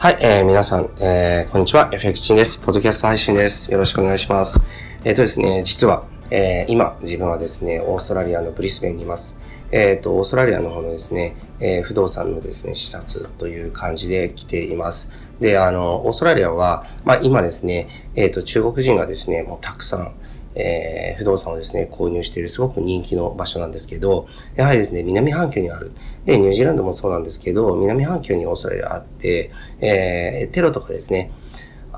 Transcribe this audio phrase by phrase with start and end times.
[0.00, 1.90] はい、えー、皆さん、えー、こんにちは。
[1.92, 2.60] FX チンです。
[2.60, 3.72] ポッドキャスト配信です。
[3.72, 4.62] よろしくお願いします。
[5.02, 9.36] えっ、ー、とですね、実は、えー、今、自分はですね、オーストラリアのブリスベンにいます。
[9.72, 15.10] えっ、ー、と、オーストラリアの方のですね、えー、不動産のですね、視察という感じで来ています。
[15.40, 20.12] で、あの、オーストラリアは、まあ今ですね、えっ、ー、と、中国人がですね、もうたくさん、
[20.54, 24.26] えー、不動産をですね、購入しているすごく人気の場所なんですけど、
[24.56, 25.92] やはりですね、南半球にある。
[26.24, 31.30] で、ニュージーランドもそうなんですけど、南半球にオーストラリアあって、えー、テロとかですね、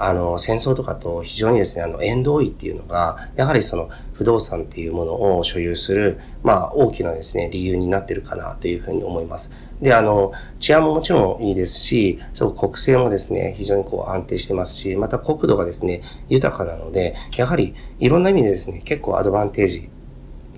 [0.02, 9.52] あの、戦争とかと非常にですね、あの、縁遠いっていうのが、やはりその不動産っていうものを所有する、まあ、大きなですね、理由になってるかなというふうに思います。
[9.80, 19.88] で、あの、治安ももちろんいいですし、そう国政もですね、非常にこう安定してますし、また国土がですね、豊かなので、やはりいろんな意味でですね、結構アドバンテージ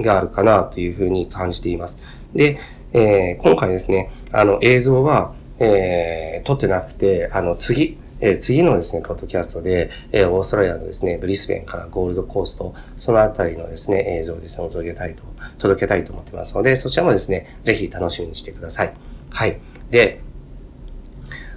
[0.00, 1.98] があるかなというふうに感じています。
[2.34, 2.58] で、
[2.92, 15.22] えー、今回ですね、あの映像は、えー、撮ってなくて、あの次、えー、次のですね、ポッドキャストで、えー、オーストラリアのですね、ブリスベンからゴールドコースト、そのあたりのですね、映像をですね、届けたいと、
[15.58, 19.11] 届けたいと思ってますので、そちらもですね、ぜひ楽しみにしてください。
[19.32, 19.60] はい。
[19.90, 20.20] で、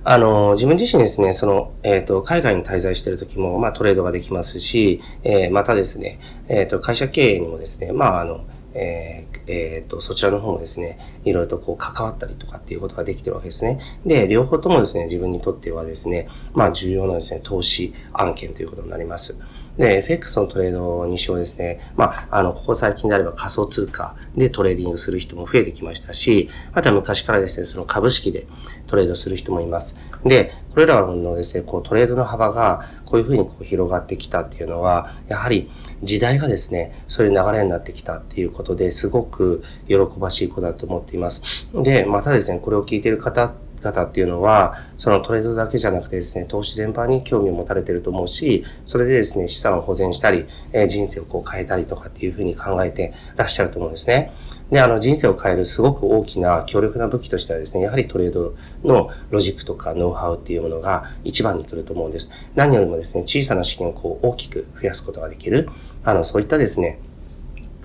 [0.03, 13.79] あの、自分自身ですね、その、えっ、ー、と、海外に滞在してる時も、まあ、トレードができますし、えー、またですね、えっ、ー、と、会社経営にもですね、まあ、あの、えー、えー、と、そちらの方もですね、いろいろとこう関わったりとかっていうことができてるわけですね。
[14.05, 19.39] で、両方ともですね、自分にとってはですね、まあ重要なですね、投資案件ということになります。
[19.77, 21.79] で、FX のトレードにしてもですね。
[21.95, 28.47] まあ、あの、ここ最近であれば仮想通貨でトレーディングする人も増えてきましたし、また昔からですね、その株式で
[28.87, 29.99] トレードする人もいます。
[30.23, 35.69] で、これらのですね、こうトレードの幅がこういうふうにこう広がってきたっていうのは、やはり
[36.03, 41.69] 時代がですね、そういう流れになってきたっていうことですごく喜ばしいことだと思っています。
[41.73, 54.33] で、またですね、これを聞いている方って方っていうのは、そのトレードだけじゃなくてですね、投資全般に興味を持たれてると思うし、それでですね、資産を保全したり、え人生をこう変えたりとかっていうふうに考えてらっしゃると思うんですね。
[54.71, 62.31] で、あの、人生を変えるすごく大きな強力な武器としてはですね、やはりトレードのロジックとかノウハウっていうものが一番に来ると思うんです。
[62.55, 65.69] 何よりもですね、小さな資金をこう大きく増やすことができる、
[66.03, 66.99] あの、そういったですね、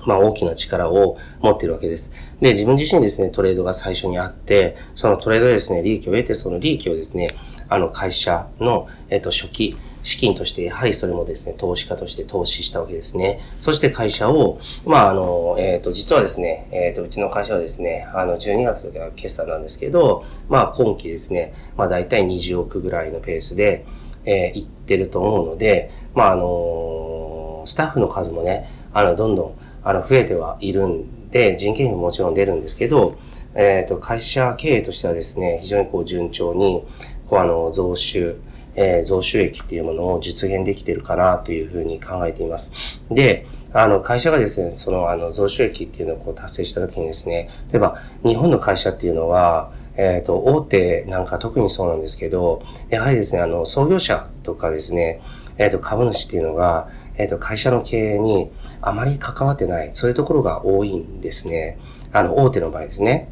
[0.07, 2.13] まあ大きな力を持っているわけです。
[2.41, 7.29] で、自分自身ですね、トレードが最初にあって、そのトレードでですね、利益を得て、その利益をですね、
[7.69, 13.41] あの会社の、えっと、初期、資金として、やはりそれもですね、投資家として投資したわけですね。
[13.61, 23.85] そして会社を、まあ、あの、えっ、ー、と、実はですね、えっ、ー、と、うちの会社はですね、あの、12月が決算なんですけど、まあ、今期ですね、まあ、大体20億ぐらいのペースで、
[24.25, 33.17] えー、いってると思うので、まあ、あの、スタッフの数もね、あの、どんどん、あの、増えてはいるんで、人件費ももちろん出るんですけど、
[33.55, 36.85] えっ、ー、と、会社経営としてはですね、非常にこう順調に、
[37.29, 38.37] こうあの、増収、
[38.75, 43.03] えー、増収益っていうものを実現できてるかなというふうに考えています。
[43.11, 55.21] で、あの、会社がですね、その、あの、増収益っていうのをこう達成したときにですね、例えば、日本の会社っていうのは、えっ、ー、と、大手なんか特にそうなんですけど、やはりですね、あの、創業者とかですね、
[55.59, 58.51] えっ、ー、と、株主っていうのが、えっ、と、会社の経営に
[58.83, 61.79] あまり関わってない、そういうところが多いんですね。
[62.13, 63.29] あの、大手の場合ですね。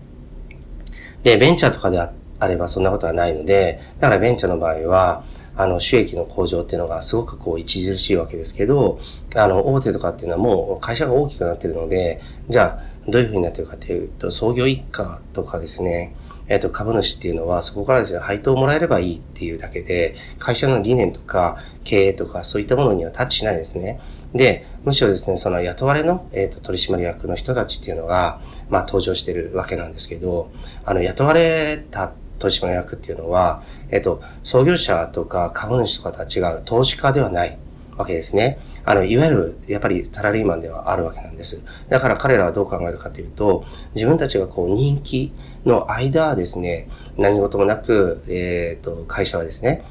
[1.23, 2.13] で、ベンチャーとかであ
[2.47, 5.25] ればそんなことはないので、だからベンチャーの場合は、
[5.57, 9.01] あの、収益の向上っていうのがすごくこう、著しいわけですけど、
[9.35, 16.15] あの、大手とかっていうのはもう会社が大きくなってるので、じゃあ、どういうふうになってるかというと、創業一家とかですね、
[16.47, 24.01] えっ、と、株主っていうのは、そこからですね、配当をもらえればいいっていうだけで、会社の理念とか、経営とか、そういったものにはタッチしないですね。
[24.35, 30.51] で、むしろですね、その雇われの、えっ、と、取締役の人たちっていうのが、まあ、登場してるわけなんですけど、
[30.85, 37.59] あの、雇われた取締役っていうのは、えっ、と、創業者とか株主とかとは違う投資家ではない
[37.97, 38.59] わけですね。
[38.85, 41.63] あの、いわゆる、やっぱりサラリーマンではあるわけなんです。
[41.89, 45.33] だから彼らはどう考えるかというと、自分たちがこう人気
[45.67, 46.89] の間はですね、
[47.19, 49.85] 何事もなく、えっ、ー、と、会社はですね、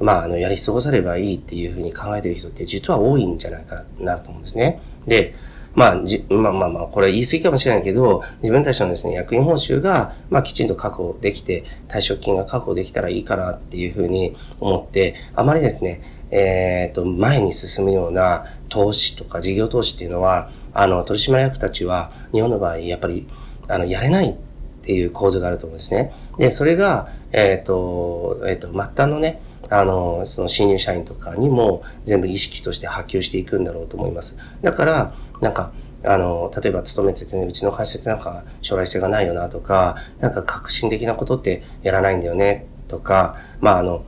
[0.00, 4.80] まあ、あの、やり過ごさればいいっていうふうに考えてる人って実は多いんじゃないかなと思うんですね。
[5.06, 5.34] で、
[5.74, 23.28] まあ、じ、まあまあまあ、これ言い過ぎかもしれないけど、自分たちのですね、役員報酬が、まあきちんと確保できて、退職金が確保できたらいいかなっていうふうに思って、あまりですね、えっ、ー、と、前に進むような投資とか事業投資っていうのは、あの、取締役たちは、日本の場合、やっぱり、
[23.68, 24.34] あの、やれないっ
[24.82, 26.12] ていう構図があると思うんですね。
[26.38, 34.36] で、それが、えっ、ー、と、えっ、ー、と、末端のね、あの、その新入社員とかにも全部意識として波及していくんだろうと思います。
[34.62, 35.72] だから、なんか、
[36.02, 44.04] あの、例えば勤めててね、うちの会社ってなんか将来性がないよなとか、なんか革新的なことってやらないんだよねとか、まああの、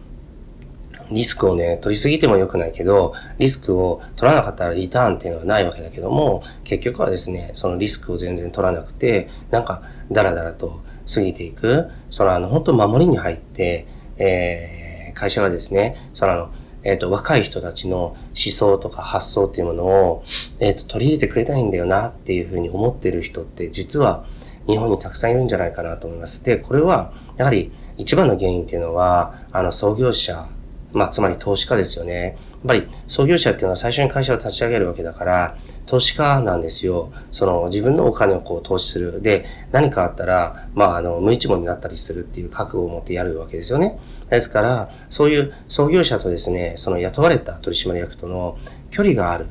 [1.10, 10.80] リスクをね、取りすぎても良くないけど、リスクを取らなかったらリターンっていうのはないわけだけども、結局はですね、そのリスクを全然取らなくて、なんか、ダラダラと
[11.12, 13.86] 過ぎていく、そのあの、本当守りに入って、
[14.16, 14.81] えー、
[15.12, 16.50] 会社がですね、そのあの、
[16.84, 20.24] えっ、ー、と、若い人たちの思想とか発想っていうものを、
[20.58, 24.26] えっ、ー、と、取り入れてくれたいんだよなっていうふうに思ってる人って実は
[24.66, 26.44] 日本にたくさんいるんじゃないかなと思います。
[26.44, 30.48] で、これは、やはり一番の原因っていうのは、あの、創業者
[30.92, 32.22] まあ、つまり投資家ですよね。
[32.24, 32.34] やっ
[32.66, 35.56] ぱり創業者っていうのは最初に会社を立ち上げるわけだから、
[35.86, 37.12] 投資家なんですよ。
[37.30, 39.20] その自分のお金をこう投資する。
[39.20, 43.98] で、何かあったら、まあ、あの、無一文になったりするっていう覚悟を持ってやるわけですよね。
[44.30, 48.58] ですから、そういう創業者とですね、その雇われた取締役との
[48.90, 49.46] 距離がある。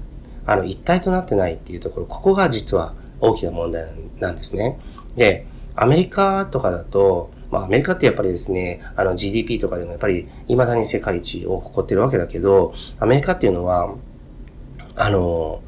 [0.45, 3.85] あの、一体となってないっていうところ、ここが実は大きな問題
[4.19, 4.79] なんですね。
[5.15, 5.45] で、
[5.75, 13.93] アメリカとかだと、まあアメリカってやっぱりですね、あの GDP とかでもやっぱり未だに世界一を誇ってるわけだけど、アメリカっていうのは、
[14.95, 15.61] あの、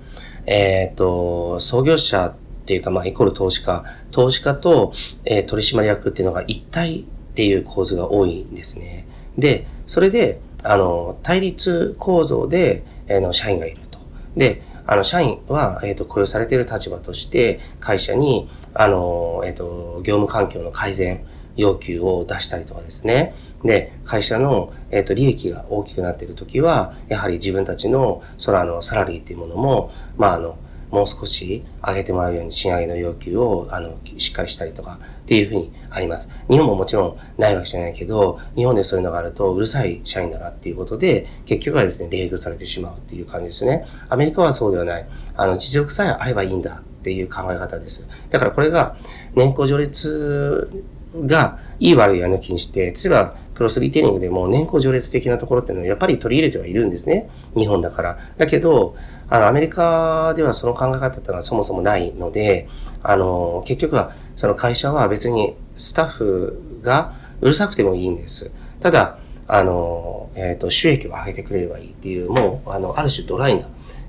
[0.46, 2.36] えっ、ー、と、創業者っ
[2.66, 4.94] ていうか、まあイコール投資家、投資家と、
[5.26, 7.04] えー、取締役っていうのが一体っ
[7.36, 9.08] ていう構図が多いんですね。
[9.38, 14.00] で、それで、あの、対立構造で、えー、の社員がいると。
[14.38, 21.26] で、あの、社員は、えっ、ー、と、雇用されている立場として、会社に、あの、えっ、ー、と、業務環境の改善、
[21.56, 23.36] 要求を出したりとかですね。
[23.64, 30.58] で、会社の、えっ、ー、と、利益が大きくなっているときは、やはり自分たちの、そのあの、サラリーっていうものも、まあ、あの、
[30.94, 36.30] もう少し上げてもらうように賃上げの要求を、あの、しっかりしたりとかっていうふうにあります。
[36.48, 43.88] 日本ももちろんないわけじゃないけど、日本でそういうのがあるとうるさい社員だなっていうことで、結局はですね、冷遇されてしまうっていう感じですね。
[44.08, 45.08] アメリカはそうではない。
[45.36, 48.08] あの、実力さえあればいいんだっていう考え方です。
[48.30, 48.96] だからこれが、
[49.34, 50.70] 年功序列
[51.16, 57.30] が、いい悪いは抜きにして、例えば、クロスリテイリングでも年功序列的なところっていうのをやっぱり取り入れてはいるんですね。
[57.56, 58.18] 日本だから。
[58.38, 58.96] だけど、
[59.30, 62.68] あの、アメリカではその考え方っていうのはそもそもないので、
[63.04, 68.52] あの、結局は、その会社は別にスタッフがうるさくてもいいんです。
[68.80, 73.64] ただ、あの、えっ、ー、と、収益を上げてくれればいいっていう、もう、あの、ある種ドライな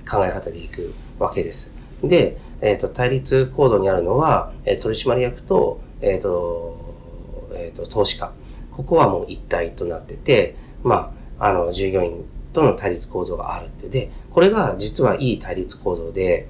[0.08, 1.72] 考え方でいくわけです。
[2.02, 6.83] で、えっ、ー、と、対立構造にあるのは、え、取締役と、えっ、と、
[7.56, 8.32] えっ、ー、と、投資家。
[8.70, 13.88] ここはもう一体となってて、まあ、あの、従業員との対立構造があるって。
[13.88, 16.48] で、これが実はいい対立構造で、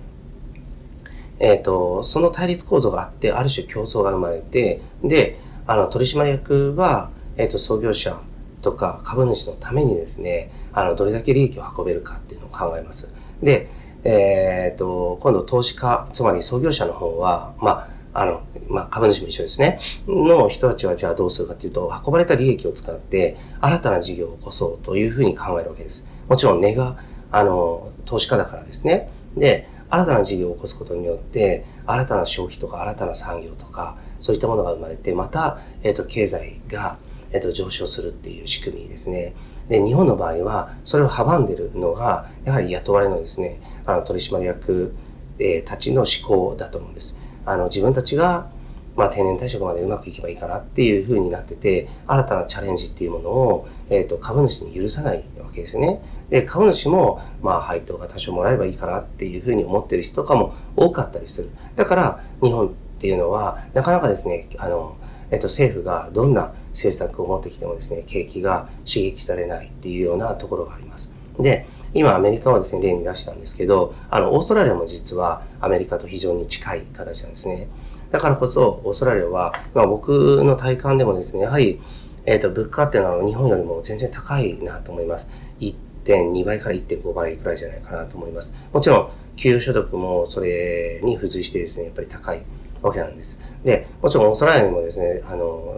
[1.38, 8.20] えっ、ー、と、その対立構造があって、ある種競争が生まれて、で、あの、取締役は、えっ、ー、と、創業者
[8.62, 13.12] とか株主のためにですね、あの、どれだけ利益を運べるかっていうのを考えます。
[13.42, 13.68] で、
[14.04, 19.78] えっ、ー、と、今度投資家、つまり創業者の方は、まあ、あの、まあ、株主も一緒ですね。
[20.06, 26.06] の人たちはじゃあどうするかというと、運ばれた利益を使って新たな事業を起こそうというふうに考えるわけです。
[26.28, 26.98] もちろん根が、
[27.30, 29.10] あの、投資家だからですね。
[29.36, 36.98] で、新たな事業を起こすことによって、新たな消費とか新たな産業とか、そういったものが生まれて、また、えっ、ー、と、経済が、
[37.32, 39.34] えっ、ー、と、上昇するっていう仕組みですね。
[39.68, 44.94] で、日本の場合は、それを阻んでるのが、やはり雇われのですね、あの、取締役、
[45.38, 47.18] えー、たちの思考だと思うんです。
[47.46, 48.50] あの、自分たちが、
[48.96, 56.00] まあ、定年退職までうまくいけばいいかなっていうふうになってて、新たなチャレンジっていうものを、えっ、ー、と、株主に許さないわけですね。
[56.30, 61.50] で、株主も、まあ、配当が多少もらえばいいかなっていうふうに思ってる人とかも多かったりする。
[61.74, 62.70] だから、日本っ
[63.00, 64.96] ていうのは、なかなかですね、あの、
[65.30, 71.12] えっ、と、政府がどんな政策を持ってきてもですね、景気が刺激されないっていうようなところがあります。
[71.40, 77.68] で、今アメリカはですね、例に出したんですけど、あの、オーストラリアも実はアメリカと非常に近い形なんですね。
[78.10, 81.80] だからこそ、オーストラリアは、まあ僕の体感でもですね、やはり、
[82.26, 85.28] えっ、ー、と、物価っていうのは日本よりも全然高いなと思います。
[85.60, 88.54] 1.2倍から1.5倍くらいじゃないかなと思います。
[88.72, 92.42] もちろん、給与所得もそれに付随してですね、やっぱり高い
[92.82, 93.40] わけなんです。
[93.62, 95.74] で、もちろんオーストラリアにもですね、あの、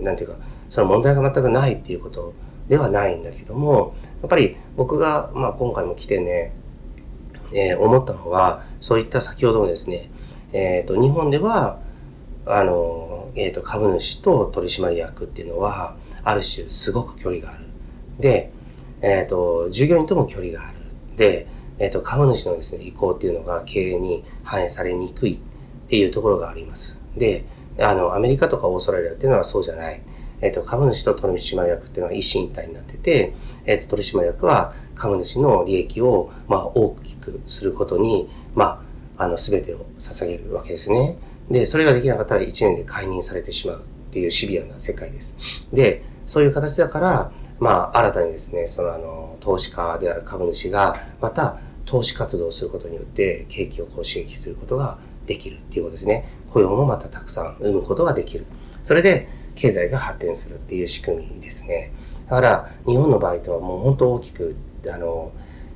[0.00, 0.36] なんていうか、
[0.68, 2.34] その問題が全くないっていうこと
[2.68, 3.94] ではないんだけども、
[4.26, 6.52] っぱり僕が、まあ、今回も来てね、
[7.52, 10.10] えー、思ったのは、そういった先ほどのですね、
[10.52, 11.80] えっ、ー、と、日本では、
[12.44, 17.64] あの、えっ、ー、と、株主と取締役っていうのは、ある種すごく距離がある。
[18.18, 18.50] で、
[19.00, 20.76] えっ、と、従業員とも距離がある。
[21.16, 21.46] で、
[21.78, 27.00] えっ、と、株主のですね、意向っていうのが経営に反映されにくいっていうところがあります。
[27.16, 27.44] で、
[27.78, 30.02] あの、アメリカとかオーストラリアっていうのはそうじゃない。
[30.40, 33.34] えっ、と、株主と取締役っていうのは一心一体になってて、
[33.66, 38.82] えっ、と、取締役は株主の利益を、まあ、大きくすることに、ま
[39.16, 41.18] あ、あの、すべてを捧げるわけですね。
[41.50, 45.68] で、それができなかったら1年で解任されてしまうっていうシビアな世界です。
[45.72, 56.24] で、そういう形だから、まあ、新たにですね、そのあの、投資家である株主が、また、投資活動をすることによって、景気をこう刺激することができるっていうことですね。
[56.50, 58.46] 雇用もまたたくさん生むことができる。
[58.82, 61.92] それで、経済が発展するっていう仕組みですね。
[62.28, 64.56] だから、日本の場合とはもう本当大きく、
[64.92, 65.32] あの、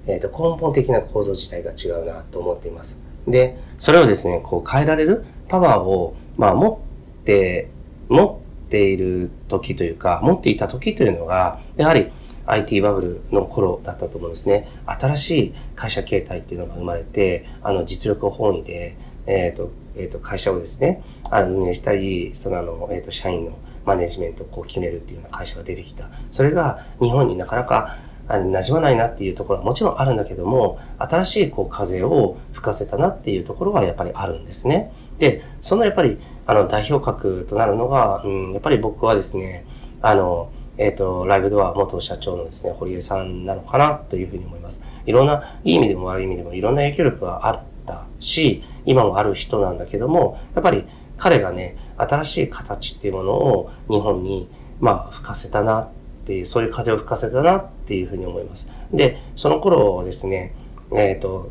[0.07, 3.01] え、ー、と、根本的な構造自体が違うなと思っています。
[3.27, 6.81] で、それをですね、こう変えられるパワーを、まあ、持
[7.21, 7.69] って、
[8.09, 12.11] 持っている時というか、持っていた時というのが、やはり
[12.47, 14.69] IT バブルの頃だったと思うんですね。
[14.87, 26.09] 新しい会社形態っていうのが生まれて、あの、実力本位で、えっ、ー、と、えっ、ー、と、会社をですね、あの運営したり、そのあの、えっ、ー、と、社員のマネジメントをこう決めるっていうような会社が出てきた。
[26.31, 27.97] それが日本になかなか
[28.29, 34.93] 馴染まないなっていうところはもちろんあるんだけども、新しいこう風を吹かせたなっていうところはやっぱりあるんですね。
[35.19, 39.67] で、そのやっぱり、あの、代表格となるのが、うん、やっぱり僕はですね、
[40.01, 44.83] あの、えっ、ー、と、ライブドア元社長のですね、堀江さんなのかなというふうに思います。
[45.05, 50.87] いろんな、いい意味でも悪い意味でもいろんな影響力があったし、今もある人なんだけども、やっぱり
[51.19, 54.49] 彼がね、新しい形っていうものを日本に、
[54.81, 55.89] まあ、吹かせたなっ
[56.27, 58.71] ていう、そういう風を吹かせたなっていうふうに思います。
[58.93, 60.55] で、その頃ですね、
[60.93, 61.51] えっ、ー、と、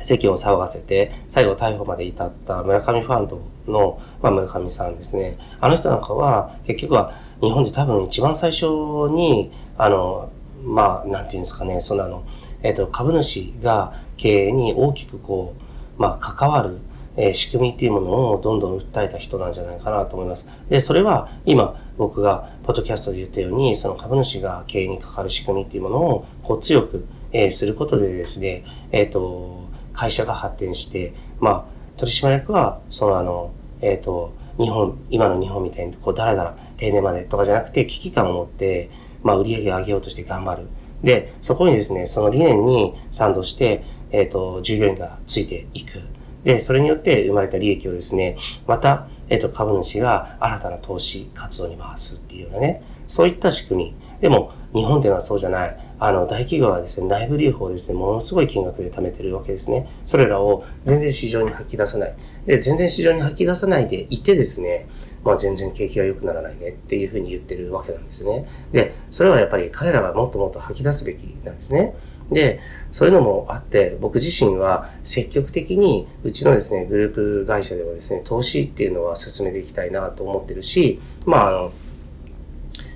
[0.00, 5.38] 世間を騒がせて、最後逮捕まで至った村上ファンドの、まあ、村上さんですね。
[5.60, 8.66] あの人なんかは、結局は日本で多分一番最初
[9.10, 10.30] に、あの、
[10.62, 12.24] まあ、なんていうんですかね、そのあの、
[12.62, 15.54] えっ、ー、と、株主が経営に大きくこ
[15.98, 16.78] う、まあ、関わる、
[17.18, 20.48] え、仕組みっていうものをどんどん訴えた人なんじゃないかなと思います。
[20.70, 31.64] で、それは今僕がポッドキャストで言ったように、その株主が経営に関わる仕組みっていうものをこう強く、え、することでですね、えっ、ー、と、会社が発展して、まあ、
[31.98, 38.90] 取締役は、そのあの、えっ、ー、と、日本、今の日本みたいに、こう、だらだら定年までとかじゃなくて、危機感を持って、
[39.22, 40.68] まあ、売り上げを上げようとして頑張る。
[41.02, 46.00] で、そこにですね、その理念に賛同して、えっ、ー、と、従業員がついていく。
[46.48, 53.94] で、それによって生まれた利益をですね、また、えっ、と、株主が新たな投資活動に回すっていうようなね、そういった仕組み。
[54.22, 55.76] でも、日本っていうのはそうじゃない。
[55.98, 59.90] あの、大企業はですね、内部留保をですね、ものすごい金額で貯めてるわけですね。
[60.06, 62.14] それらを全然市場に吐き出さない。
[62.46, 64.88] で、全然市場に吐き出さないでいてですね、
[65.24, 68.46] まあ全然景気が良くならないねっていうふうに言ってるわけなんですね。
[68.72, 71.94] で、それはやっぱり彼らがもっともっと吐き出すべきなんですね。
[72.30, 81.72] で、そういうのもあって、僕自身は積極的に、うちのですね、グループ会社ではですね、投資っていうのは進めていきたいなと思ってるし、まあ、あの、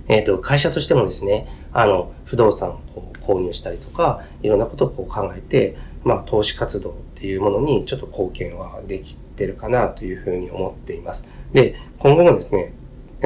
[0.09, 11.29] えっ、ー、と、会社としてもですね、あの、不動産を購入したりとか、いろんなことをこう考えて、まあ、投資活動っていうものにちょっと貢献はできてるかなというふうに思っています。
[11.53, 12.73] で、今後もですね、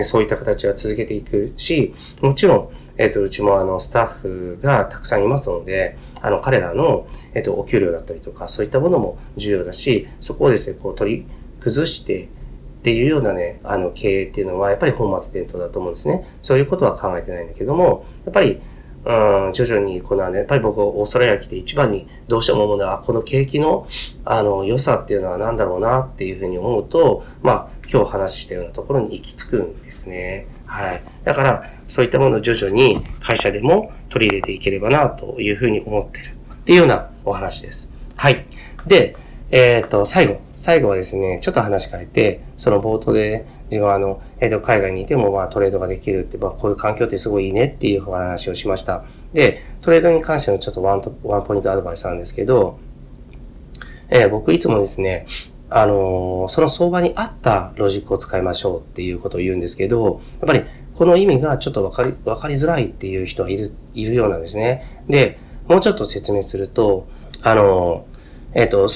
[0.02, 11.26] そういった形は続けていくし、もちろん、えっ、ー、と、うちもあの、スタッフがたくさんいますので、あの、彼らの、えっ、ー、と、お給料だったりとか、そういったものも重要だし、そこをですね、こう取り
[11.60, 12.28] 崩して、っ
[12.86, 16.24] ていうようなね、あの、経営っていうのは、やっぱり本末転倒だと思うんですね。
[16.40, 18.60] そういうことは考えてないんだけども、やっぱり、
[19.04, 23.86] うん、徐々に、このね、やっぱり僕、オーストラリア来て一番にどうしても思うのは、この景気の、
[24.24, 30.46] あの、良さっていうのは何だろうなっていうふうに思うと、まあ、今日話したようなところに行き着くんですね。
[30.66, 31.02] はい。
[31.24, 36.36] だから、そういったものを徐々に会社でも取り入れていければな、というふうに思ってる。
[36.54, 37.92] っていうようなお話です。
[38.16, 38.44] はい。
[38.86, 39.16] で、
[39.50, 40.40] えっ、ー、と、最後。
[40.56, 49.04] 最後はですね、ちょっと話変えて、その冒頭で、自分はあの、えっ、ー、と、海外にいてもまあトレードができるって、まあこういう環境ってすごいいいねっていうお話をしました。
[49.32, 52.78] で、トレードに関してのちょっとワンワンポイントアドバイスなんですけど、
[54.08, 55.26] えー、僕いつもですね、
[55.68, 65.02] あの、その相場に合ったロジックを使いましょうっていうことを言うんですけど、やっぱりこの意味がちょっとわかり、わかりづらいっていう人はいる、いるようなんですね。
[65.08, 67.08] で、もうちょっと説明すると、
[67.42, 68.06] あの、
[68.54, 68.88] えっ、と、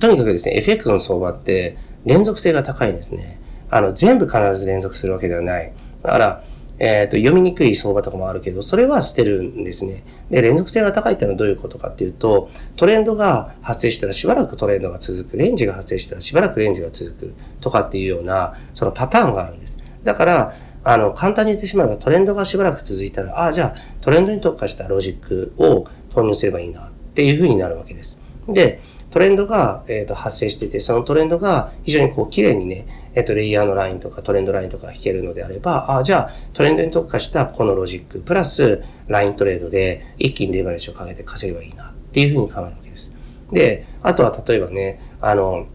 [0.00, 3.40] とにかくですね、FX の相場って連続性が高いんですね。
[3.70, 5.72] あの、全部必ず連続するわけではない。
[6.02, 6.44] だから、
[6.80, 10.02] えっ、ー、と、読みにくい相場とかもあるけど、それは捨てるんですね。
[10.30, 19.78] で、連続性が高いっていうのはどういうことかっていうと、トレンドが発生したらしばらくトレンドが続く、レンジが発生したらしばらくレンジが続くとかっていうような、そのパターンがあるんです。
[20.04, 28.22] だから、あの、簡単に言ってしまえばトレンドがしばらく続いたら、ああ、じゃあトレンドに特化したロジックを投入すればいいなっていうふうになるわけです。
[28.48, 43.12] で、トレンドが、えー、と発生してて、そのトレンドが非常にこう綺麗にね、えっ、と、レイヤーのラインとかトレンドラインとか引けるのであれば、ああじゃあトレンドに特化したこのロジック、プラスライントレードで一気にレバレッジをかけて稼げばいいなっていうふうに考えるわけです。
[43.52, 45.66] で、あとは例えばね、あの、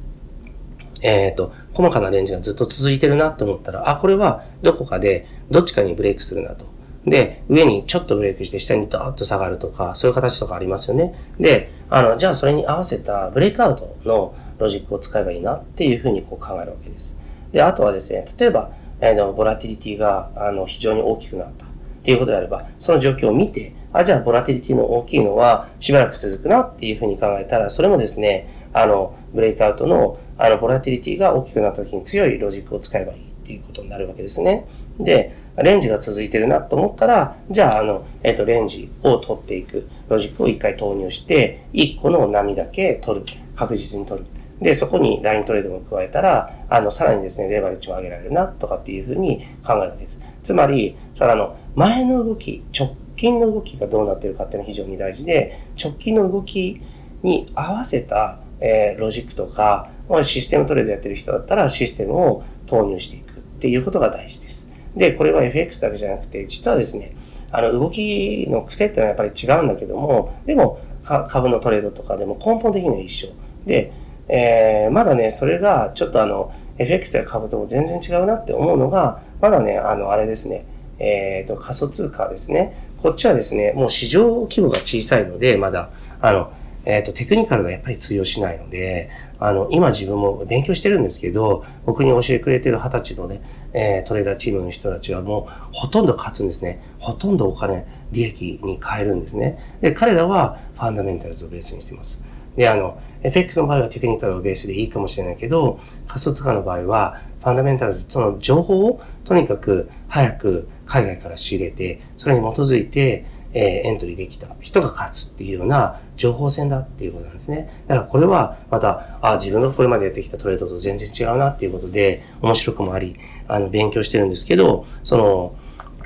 [1.01, 6.65] えっ、ー、と、細かなレンジがずっと続いてるなって思ったら、あ、これはどこかでどっちかにブレイクするなと。
[7.05, 11.13] で、上にちょっとブレイクして下にドーッと下がるとか、そういう形とかありますよね。
[11.39, 17.17] で、あの、じゃあそれに合わせたブレイクアウトのロジックを使えばいいなっていうふうにこう考えるわけです。
[17.51, 18.71] で、あとはですね、例えば、
[19.01, 21.67] あの、ボラティリティが、あの、非常に大きくなったっ
[22.03, 34.67] ていうことであれば、その状況を見て、あ、じゃあ、ボラティリティの大きいのはしばらく続くなっていうふうに考えたら、それもですね、あの、ブレイクアウトの、あの、ボラティリティが大きくなった時に強いロジックを使えばいいっていうことになるわけですね。
[34.99, 43.25] で、レンジが続いてるなと思ったら、じゃあ、あの、えっ、ー、と、レンジを取っていくロジックを一回投入して、一個の波だけ取る。
[43.55, 44.27] 確実に取る。
[44.61, 50.19] で、そこにライントレードも加えたら、あの、さらにですね、レバレッジも上げられるな、とかっていうふうに考えるわけです。
[50.43, 56.81] つまり、その、の、前の動き、直近の動きがどうなってるかっていうのは非常に大事で、直近の動き
[57.21, 59.89] に合わせた、えー、ロジックとか、
[60.23, 64.71] システムトレードやってる人だったらシステムを投入していくっていうことが大事です。
[64.95, 67.15] で、これは FX だけじゃなくて、実はですね、
[67.51, 70.79] あの、動きの癖っていうのはやっぱり違うんだけども、でも、
[71.27, 73.29] 株のトレードとかでも根本的には一緒。
[73.65, 73.91] で、
[74.27, 80.65] えー、まだね、それがちょっとあの、FX や株とも全然違うなって思うのが、まだね、あの、あれですね、
[80.99, 82.75] えっ、ー、と、仮想通貨ですね。
[83.01, 85.89] こっちはですね、もう市場規模が小さいので、まだ、
[86.21, 86.51] あの、
[86.85, 93.41] えっ、ー、と、テクニカルがやっぱり通用しないので、あの、今自分も勉強してるんですけど、僕に教えてくれてる二十歳のね、
[93.73, 96.81] えー、トレーダーチームの人たちはもうほとんど勝つんですね。
[96.99, 99.57] ほとんどお金、利益に変えるんですね。
[99.81, 102.23] で、彼らはファンダメンタルズをベースにしています。
[102.55, 117.83] で、あの、FX の場合はテクニカルをベースでいいかもしれないけど、仮想通貨の場合は、ファンダメンタルズ、その情報をとにかく早く海外から仕入れて、それに基づいて、えー、エントリーできた人が勝つっていうような情報戦だっていうことなんですね。
[117.87, 123.15] だからこれはまた、あ、自分がこれまでやってきたトレードと全然違うなっていうことで、面白くもあり、
[123.47, 125.55] あの、勉強してるんですけど、その、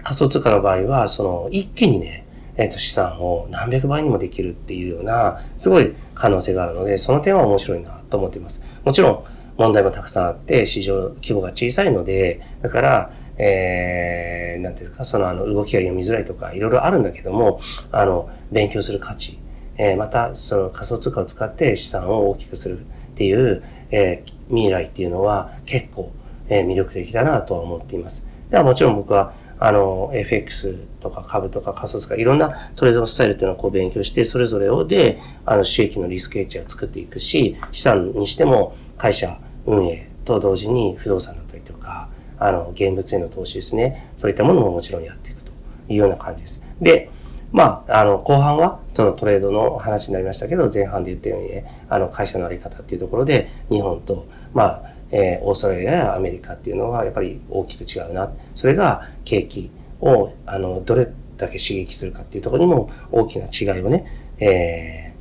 [0.04, 2.26] 仮想通貨の場合は、その、一気にね、
[2.60, 8.62] えっ、と、資産を何百倍にもできるっていうような、すごい可能性があるので、その点は面白いなと思っています。
[8.84, 9.24] もちろん、
[9.58, 17.62] 問題もたくさんあって、市場規模が小さいので、だから、えー、なんていうか、そのあの、動きが読みづらいとか、いろいろあるんだけども、
[17.94, 19.40] あの、勉強する価値、
[19.78, 22.84] えー、また、その仮想通貨を使って資産を大きくするっ
[23.16, 26.12] ていう、えー、未来っていうのは結構、
[26.50, 28.28] えー、魅力的だなとは思っています。
[28.50, 44.12] ではもちろん僕は、あの、FX とか株とか仮想通貨、いろんなトレードのスタイルっていうのをこう勉強して、それぞれをで、あの、収益のリスクエッジを作っていくし、資産にしても会社運営と同時に不動産だったりとか、あの、現物への投資ですね。
[44.16, 45.52] そういったものももちろんやっていくと
[45.90, 46.64] いうような感じです。
[46.80, 47.10] で、
[47.52, 58.32] まあ、あの、後半は、そのトレードの話になりましたけど、前半で言ったようにね、あの、会社のあり方っていうところで、日本と、まあ、えー、オーストラリアやアメリカっていうのはやっぱり大きく違うな。
[58.54, 61.06] それが景気を、あの、どれ
[61.38, 64.06] だけ刺激するかっていうところにも大きな違いをね、
[64.40, 65.14] え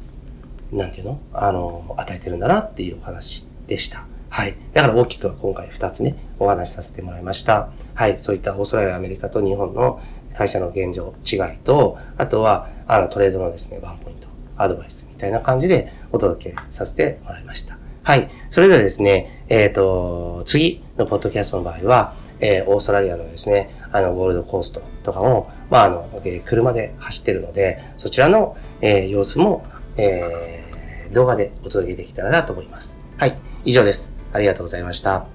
[0.73, 1.21] ー、なんていうの？
[1.33, 4.07] あの、与えてるんだなっていうお話でした。
[4.31, 4.55] はい。
[4.75, 7.71] だから大きくは今回2つね、お話しさせてもらいました。
[7.95, 8.19] はい。
[8.19, 10.01] そういったオーストラリア、アメリカと日本の
[10.35, 17.79] 会社の現状違いと、あとは、あの、トレードのですね、ワンポイント、アドバイスみたいな感じでお届けさせてもらいました。
[18.09, 18.31] はい。
[18.49, 29.67] それではですね、えっ、ー、と、次のポッドキャストの場合は、えー、オーストラリアのですね、あの、ゴールドコーストとかも、まあ、あの、えー、車で走ってるので、そちらの、えー、様子も、
[29.99, 32.97] えー、動画でお届けできたらなと思います。
[33.19, 33.37] はい。
[33.67, 34.15] 以上です。
[34.33, 35.27] ありがとうございました。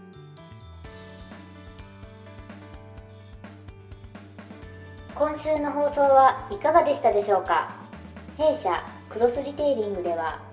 [5.14, 7.70] 今週の放送はいかがでしたでしょうか？
[8.40, 10.53] 弊社クロスリテイリングでは